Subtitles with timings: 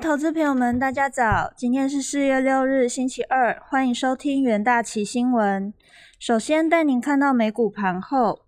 [0.00, 1.52] 投资朋友们，大家早！
[1.56, 5.74] 今天是四月六日，星期二，欢迎收听元大旗新闻。
[6.20, 8.42] 首先带您看到美股盘后，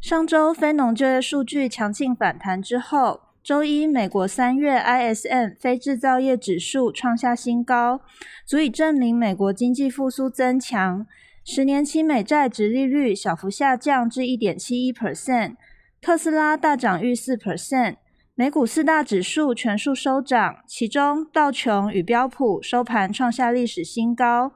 [0.00, 8.00] 上周非农就业数据强劲反弹之后，周一美国三月 ISM 非制造业指数创下新高，
[8.44, 11.06] 足以证明美国经济复苏增强。
[11.44, 15.54] 十年期美债直利率小幅下降至一点七一 percent，
[16.00, 17.96] 特斯拉大涨逾四 percent。
[18.38, 24.52] 美股四大指数全数收涨，其中道琼与标普收盘创下历史新高，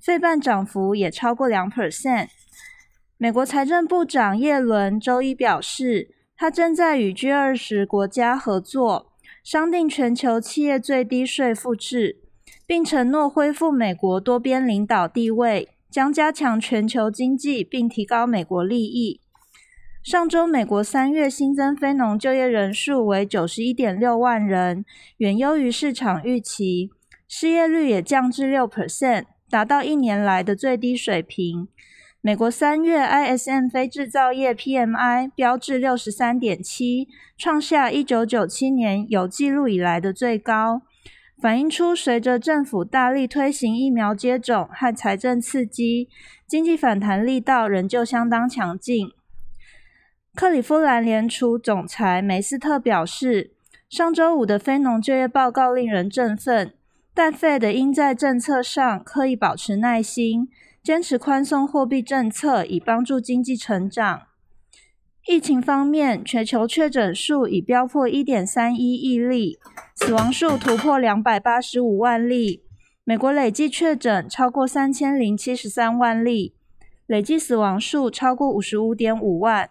[0.00, 2.28] 费半涨幅也超过两 percent。
[3.18, 9.10] 美国财政部长耶伦周一表示，他正在与 G 二十国家合作，
[9.42, 12.20] 商定全球企业最低税负制，
[12.64, 19.22] 并承诺恢复美国多边领导地位，将加强全球经济，并提高美国利益。
[20.04, 24.84] 上周，美国三月新增非农就业人数为九十一点六万人，
[25.16, 26.90] 远优于市场预期。
[27.26, 31.68] 失业率也降至六 percent，达到一年来的最低水平。
[32.20, 37.08] 美国三月 ISM 非制造业 PMI 标至六十三点七，
[37.38, 40.82] 创下一九九七年有记录以来的最高，
[41.40, 46.10] 反映出随着政府大力推行疫苗接种和财政刺激，
[46.46, 49.08] 经济反弹力道仍旧相当强劲。
[50.34, 53.52] 克里夫兰联储总裁梅斯特表示，
[53.88, 56.74] 上周五的非农就业报告令人振奋，
[57.14, 60.48] 但 Fed 应在政策上刻意保持耐心，
[60.82, 64.22] 坚持宽松货币政策，以帮助经济成长。
[65.28, 69.60] 疫情方面，全球确诊数已飙破一点三一亿例，
[69.94, 72.64] 死亡数突破两百八十五万例。
[73.04, 76.56] 美国累计确诊超过三千零七十三万例，
[77.06, 79.70] 累计死亡数超过五十五点五万。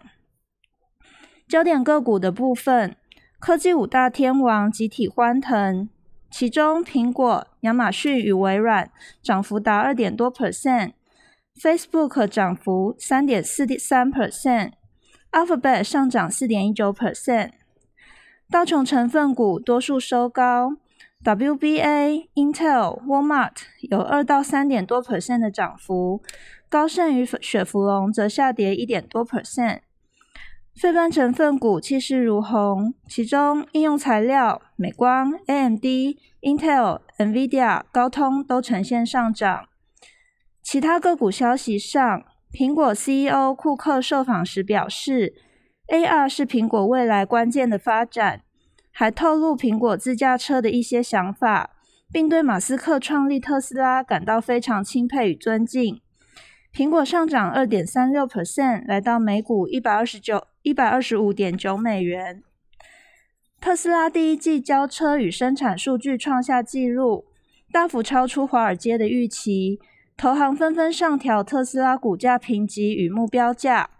[1.46, 2.96] 焦点个股的部分，
[3.38, 5.88] 科技五大天王集体欢腾，
[6.30, 8.90] 其中苹果、亚马逊与微软
[9.22, 17.50] 涨幅达二点多 percent，Facebook 涨幅三点四三 percent，Alphabet 上涨四点一九 percent。
[18.50, 20.76] 道琼成分股多数收高
[21.22, 23.52] ，WBA、Intel、Walmart
[23.90, 26.22] 有二到三点多 percent 的涨幅，
[26.70, 29.80] 高盛与雪佛龙则下跌一点多 percent。
[30.74, 35.84] 费半成分股气势如虹，其中应用材料、美光、AMD、
[36.42, 39.68] Intel、NVIDIA、高通都呈现上涨。
[40.62, 45.34] 其他个股消息上，苹果 CEO 库克受访时表示
[45.88, 48.42] ，AR 是苹果未来关键的发展，
[48.90, 51.70] 还透露苹果自驾车的一些想法，
[52.12, 56.00] 并对马斯克创立特斯拉感到非常钦佩与尊敬。
[56.74, 60.48] 苹果上涨二点三六 percent，来到每股一百二十九。
[60.62, 62.42] 一百二十五点九美元。
[63.60, 67.26] 特斯拉第一季交车与生产数据创下纪录，
[67.70, 69.78] 大幅超出华尔街的预期，
[70.16, 73.90] 投行纷纷上调特斯拉股价评级与目标价。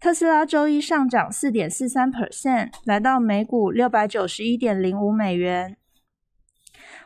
[0.00, 5.76] 特斯拉周一上涨四点四三 percent，来到每股六百九十一点零五美元。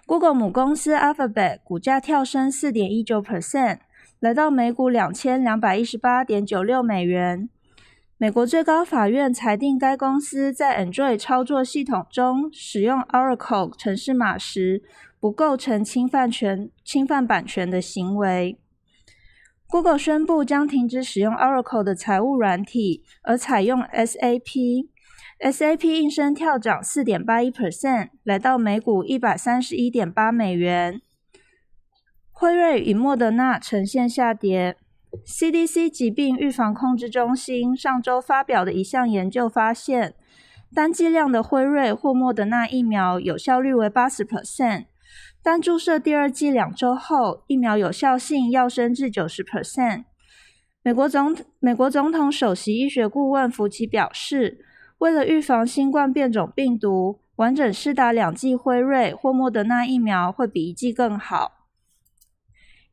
[0.06, 3.80] Google 母公司 Alphabet 股价跳升四点一九 percent，
[4.20, 7.48] 来到每股两千两百一十八点九六美元。
[8.18, 14.82] 美国最高法院裁定，该公司在 Android 操作系统中使用 Oracle 城市码时，
[15.18, 18.58] 不构成侵犯权、侵犯版权的行为。
[19.66, 24.88] Google 宣布将停止使用 Oracle 的财务软体，而采用 SAP。
[25.40, 31.00] SAP 应声跳涨四点八一 percent，来到每股一百三十一点八美元。
[32.40, 34.74] 辉瑞与莫德纳呈现下跌。
[35.26, 40.14] CDC 疾病预防控制中心上周发表的一项研究发现，
[40.74, 44.86] 单剂量的辉瑞或莫德纳疫苗有效率为八十 percent，
[45.42, 50.04] 但注射第二剂两周后，疫苗有效性要升至九十 percent。
[50.82, 54.64] 美国总统美国总统首席医学顾问福奇表示，
[54.96, 61.59] 为了预防新冠变种病毒，完整施打两剂辉瑞或莫德纳疫苗会比一剂更好。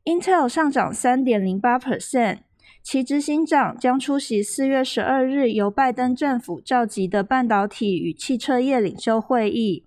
[0.08, 2.38] Intel 上涨三点零八 percent，
[2.82, 9.84] 其执行长将出席四月十二日由拜登政府召集的半导体与汽车业领袖会议，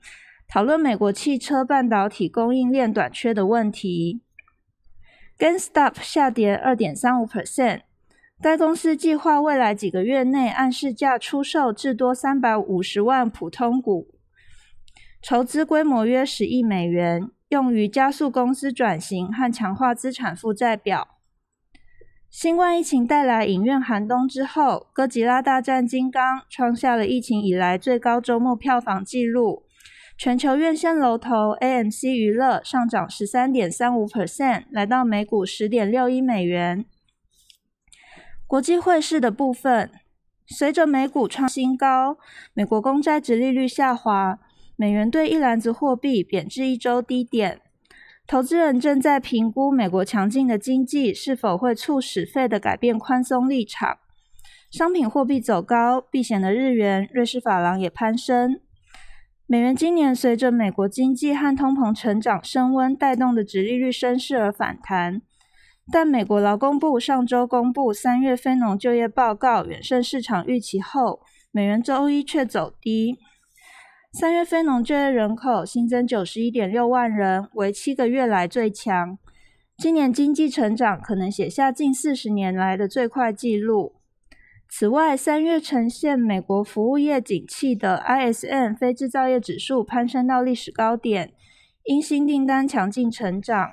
[0.48, 4.22] 讨论美国汽车半导体供应链短缺的问题。
[5.40, 7.82] g a n s t o p 下跌二点三五 percent，
[8.40, 14.14] 该公司计划未来几个月内按市价出售至多三百五十万普通股，
[15.20, 17.32] 筹资规模约十亿美元。
[17.52, 21.18] 用于加速公司转型和强化资产负债表。
[22.30, 29.66] 新冠疫情带来影院寒冬之后，《哥吉拉大战金刚》创下了疫情以来最高周末票房纪录，
[30.18, 36.86] 全球院线龙头 AMC 娱乐上涨十三点三五 percent，来到每股十点六一美元。
[38.48, 39.92] 国际汇市的部分，
[40.48, 42.18] 随着美股创新高，
[42.54, 44.40] 美国公债殖利率下滑，
[44.82, 47.62] 美元兑一篮子货币贬至一周低点。
[48.26, 54.00] 投资人正在评估美国强劲的经济是否会促使费的改变宽松立场。
[54.72, 58.60] 商品货币走高，避险的日元、瑞士法郎也攀升。
[59.46, 65.22] 美元今年随着美国经济和通膨成长升温带动的殖利率升势而反弹。
[65.92, 71.20] 但美国劳工部上周公布三月非农就业报告远胜市场预期后，
[71.52, 73.20] 美元周一却走低。
[74.14, 79.18] 三月非农就业人口新增九十一点六万人，为七个月来最强。
[79.78, 83.96] 今年经济成长可能写下近四十年来的最快纪录。
[84.68, 91.32] 此外，三月呈现美国服务业景气的 ISM 非制造业指数攀升到历史高点，
[91.86, 93.70] 因新订单强劲成长。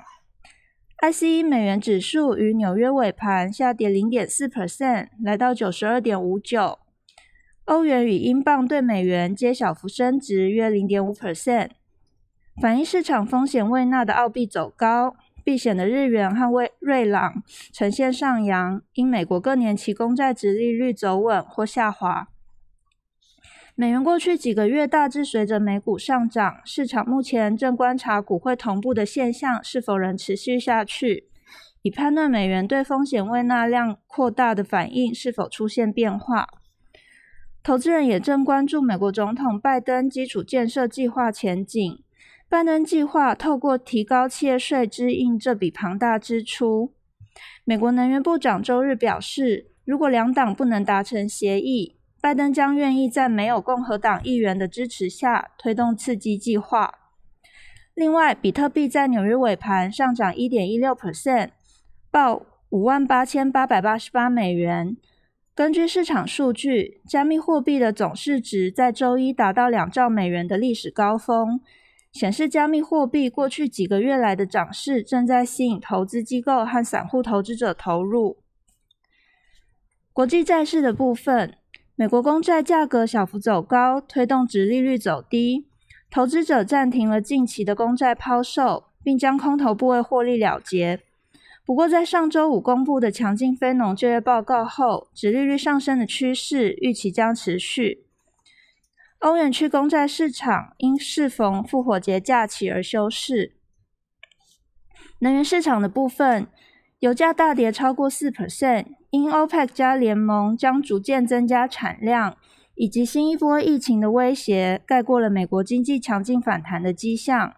[1.01, 6.79] ICE 美元指数于纽约尾盘下跌零点四 percent，来到九十二点五九。
[7.69, 11.69] 欧元与英镑对美元皆小幅升值约零点五 percent，
[12.59, 22.29] 反映市场风险未纳的澳币走高，避险的日元和瑞瑞郎呈现上扬，因美国各年期公债值利率走稳或下滑。
[23.75, 31.29] 美元过去几个月大致随着美股上涨，市场目前正观察股汇同步的现象是否仍持续下去，
[31.83, 36.47] 以判断美元对风险未纳量扩大的反应是否出现变化。
[37.61, 42.03] 投资人也正关注美国总统拜登基础建设计划前景。
[42.47, 46.93] 拜登计划透过提高企业税支应这笔庞大支出。
[47.63, 56.95] 美国能源部长周日表示，如果两党不能达成协议，拜登将愿意在没有共和党议员的支持下推动刺激计划。
[57.93, 61.49] 另外，比特币在纽约尾盘上涨一点一六 percent，
[62.09, 64.97] 报五万八千八百八十八美元。
[65.59, 71.59] 根据市场数据，加密货币的总市值在周一达到两兆美元的历史高峰，
[72.13, 78.37] 显示加密货币过去几个月来的涨势正在吸引投资机构和散户投资者投入。
[80.13, 81.57] 国际债市的部分。
[81.93, 85.67] 美国公债价格小幅走高，推动值利率走低，
[86.09, 91.01] 投资者暂停了近期的公债抛售，并将空头部位获利了结。
[91.69, 98.07] 不过，在上周五公布的强劲非农就业报告后，指利率上升的趋势预期将持续。
[99.19, 103.53] 欧元区公债市场因适逢复活节假期而休市。
[105.19, 106.47] 能源市场的部分。
[107.01, 112.35] 油价大跌超过四 percent，因 OPEC 加联盟将逐渐增加产量，
[112.73, 117.53] 以及新一波疫情的威胁，盖过了美国经济强劲反弹的迹象。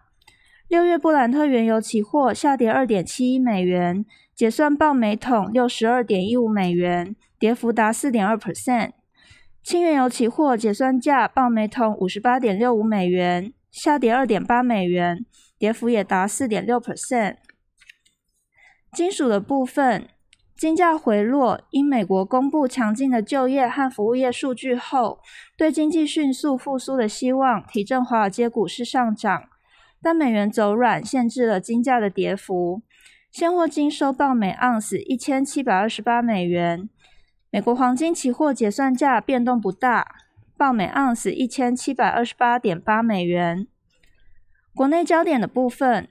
[0.72, 8.92] 六月布兰特原油期货下跌二点七一美元，结算报每桶六十二点一五美元，跌幅达四点二 percent。
[9.62, 15.26] 轻原油期货结算价报每桶五十八点六五美元，下跌二点八美元，
[15.58, 17.36] 跌幅也达四点六 percent。
[18.94, 20.08] 金属的部分，
[20.56, 25.18] 金价回落，因美国公布强劲的就业和服务业数据后，
[25.58, 29.50] 对经济迅速复苏的希望提振华尔街股市上涨。
[30.02, 32.82] 但美元走软，限制了金价的跌幅。
[33.30, 36.88] 现货金收报每盎司一千七百二十八美元。
[37.50, 40.16] 美国黄金期货结算价变动不大，
[40.56, 43.66] 报每盎司一千七百二十八点八美元。
[44.74, 46.08] 国内焦点的部分。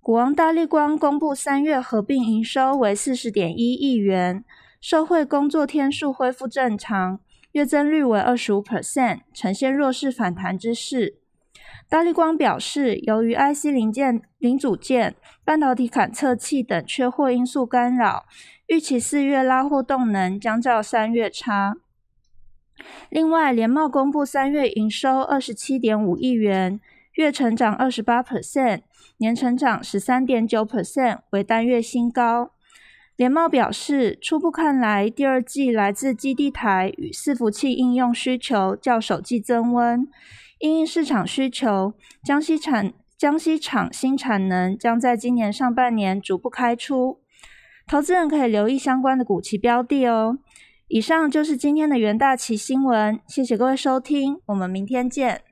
[0.00, 4.42] 股王大力光公布三月合并营收为四十点一亿元，
[4.80, 7.20] 社会工作天数恢复正常，
[7.52, 11.18] 月增率为二十五 percent，呈现弱势反弹之势。
[11.90, 18.26] 大力光表示，由于 IC 零件、零组件、半导体感测器等缺货因素干扰，
[18.66, 21.76] 预期四月拉货动能将较三月差。
[23.08, 26.78] 另外，联茂公布三月营收二十七点五亿元。
[27.14, 28.82] 月成长二十八 percent，
[29.16, 32.50] 年成长十三点九 percent，为单月新高。
[33.16, 40.06] 联茂表示，初步看来，第二季来自基地台与伺服器应用需求较首季增温。
[40.58, 47.20] 因应市场需求，江西产江西厂新产能将在今年上半年逐步开出。
[47.86, 50.38] 投资人可以留意相关的股期标的哦。
[50.88, 55.47] 以上就是今天的元大旗新闻，谢谢各位收听，我们明天见。